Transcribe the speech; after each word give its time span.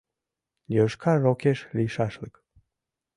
Йошкар 0.75 1.17
рокеш 1.25 1.59
лийшашлык. 1.75 2.35